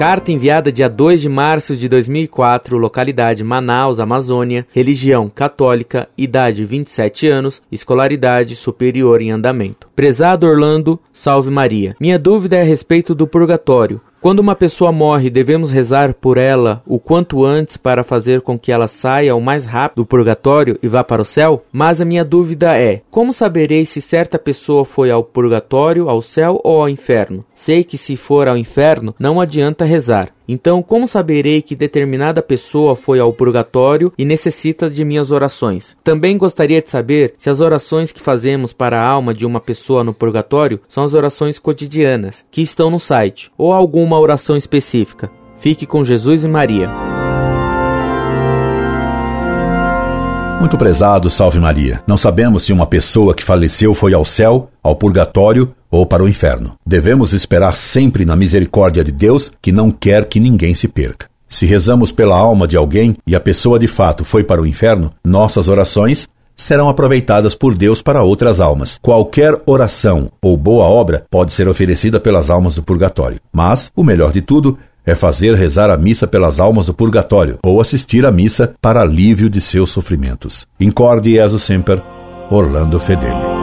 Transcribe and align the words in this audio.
Carta 0.00 0.32
enviada 0.32 0.72
dia 0.72 0.88
2 0.88 1.20
de 1.20 1.28
março 1.28 1.76
de 1.76 1.86
2004, 1.86 2.78
localidade 2.78 3.44
Manaus, 3.44 4.00
Amazônia, 4.00 4.66
religião 4.72 5.28
católica, 5.28 6.08
idade 6.16 6.64
27 6.64 7.28
anos, 7.28 7.60
escolaridade 7.70 8.56
superior 8.56 9.20
em 9.20 9.30
andamento. 9.30 9.89
Prezado 10.00 10.46
Orlando, 10.46 10.98
salve 11.12 11.50
Maria. 11.50 11.94
Minha 12.00 12.18
dúvida 12.18 12.56
é 12.56 12.62
a 12.62 12.64
respeito 12.64 13.14
do 13.14 13.26
purgatório. 13.26 14.00
Quando 14.18 14.38
uma 14.38 14.54
pessoa 14.54 14.90
morre, 14.90 15.28
devemos 15.28 15.70
rezar 15.70 16.14
por 16.14 16.38
ela 16.38 16.82
o 16.86 16.98
quanto 16.98 17.44
antes 17.44 17.76
para 17.76 18.02
fazer 18.02 18.40
com 18.40 18.58
que 18.58 18.72
ela 18.72 18.88
saia 18.88 19.34
o 19.34 19.42
mais 19.42 19.66
rápido 19.66 19.96
do 19.96 20.06
purgatório 20.06 20.78
e 20.82 20.88
vá 20.88 21.04
para 21.04 21.20
o 21.20 21.24
céu? 21.24 21.64
Mas 21.70 22.00
a 22.00 22.06
minha 22.06 22.24
dúvida 22.24 22.78
é: 22.78 23.02
como 23.10 23.30
saberei 23.30 23.84
se 23.84 24.00
certa 24.00 24.38
pessoa 24.38 24.86
foi 24.86 25.10
ao 25.10 25.22
purgatório, 25.22 26.08
ao 26.08 26.22
céu 26.22 26.58
ou 26.64 26.80
ao 26.80 26.88
inferno? 26.88 27.44
Sei 27.54 27.84
que 27.84 27.98
se 27.98 28.16
for 28.16 28.48
ao 28.48 28.56
inferno, 28.56 29.14
não 29.18 29.38
adianta 29.38 29.84
rezar. 29.84 30.30
Então, 30.52 30.82
como 30.82 31.06
saberei 31.06 31.62
que 31.62 31.76
determinada 31.76 32.42
pessoa 32.42 32.96
foi 32.96 33.20
ao 33.20 33.32
purgatório 33.32 34.12
e 34.18 34.24
necessita 34.24 34.90
de 34.90 35.04
minhas 35.04 35.30
orações? 35.30 35.96
Também 36.02 36.36
gostaria 36.36 36.82
de 36.82 36.90
saber 36.90 37.34
se 37.38 37.48
as 37.48 37.60
orações 37.60 38.10
que 38.10 38.20
fazemos 38.20 38.72
para 38.72 39.00
a 39.00 39.06
alma 39.06 39.32
de 39.32 39.46
uma 39.46 39.60
pessoa 39.60 40.02
no 40.02 40.12
purgatório 40.12 40.80
são 40.88 41.04
as 41.04 41.14
orações 41.14 41.56
cotidianas, 41.56 42.44
que 42.50 42.62
estão 42.62 42.90
no 42.90 42.98
site, 42.98 43.52
ou 43.56 43.72
alguma 43.72 44.18
oração 44.18 44.56
específica. 44.56 45.30
Fique 45.60 45.86
com 45.86 46.02
Jesus 46.02 46.42
e 46.42 46.48
Maria. 46.48 46.99
Muito 50.60 50.76
prezado, 50.76 51.30
salve 51.30 51.58
Maria. 51.58 52.02
Não 52.06 52.18
sabemos 52.18 52.64
se 52.64 52.72
uma 52.72 52.86
pessoa 52.86 53.32
que 53.32 53.42
faleceu 53.42 53.94
foi 53.94 54.12
ao 54.12 54.26
céu, 54.26 54.68
ao 54.82 54.94
purgatório 54.94 55.74
ou 55.90 56.04
para 56.04 56.22
o 56.22 56.28
inferno. 56.28 56.74
Devemos 56.86 57.32
esperar 57.32 57.74
sempre 57.74 58.26
na 58.26 58.36
misericórdia 58.36 59.02
de 59.02 59.10
Deus, 59.10 59.50
que 59.62 59.72
não 59.72 59.90
quer 59.90 60.26
que 60.26 60.38
ninguém 60.38 60.74
se 60.74 60.86
perca. 60.86 61.30
Se 61.48 61.64
rezamos 61.64 62.12
pela 62.12 62.36
alma 62.36 62.68
de 62.68 62.76
alguém 62.76 63.16
e 63.26 63.34
a 63.34 63.40
pessoa 63.40 63.78
de 63.78 63.86
fato 63.86 64.22
foi 64.22 64.44
para 64.44 64.60
o 64.60 64.66
inferno, 64.66 65.14
nossas 65.24 65.66
orações 65.66 66.28
serão 66.54 66.90
aproveitadas 66.90 67.54
por 67.54 67.74
Deus 67.74 68.02
para 68.02 68.22
outras 68.22 68.60
almas. 68.60 68.98
Qualquer 69.00 69.58
oração 69.64 70.30
ou 70.42 70.58
boa 70.58 70.84
obra 70.84 71.24
pode 71.30 71.54
ser 71.54 71.68
oferecida 71.68 72.20
pelas 72.20 72.50
almas 72.50 72.74
do 72.74 72.82
purgatório. 72.82 73.40
Mas, 73.50 73.90
o 73.96 74.04
melhor 74.04 74.30
de 74.30 74.42
tudo, 74.42 74.76
é 75.10 75.14
fazer 75.14 75.54
rezar 75.54 75.90
a 75.90 75.96
missa 75.96 76.26
pelas 76.26 76.60
almas 76.60 76.86
do 76.86 76.94
purgatório 76.94 77.58
ou 77.64 77.80
assistir 77.80 78.24
à 78.24 78.30
missa 78.30 78.74
para 78.80 79.02
alívio 79.02 79.50
de 79.50 79.60
seus 79.60 79.90
sofrimentos. 79.90 80.66
Incorde 80.78 81.34
Jesus 81.34 81.64
Semper, 81.64 82.00
Orlando 82.50 83.00
Fedeli. 83.00 83.59